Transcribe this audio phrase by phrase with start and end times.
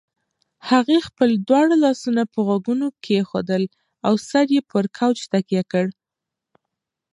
[0.69, 3.63] هغې خپل دواړه لاسونه پر غوږونو کېښودل
[4.07, 5.85] او سر یې پر کوچ تکیه کړ.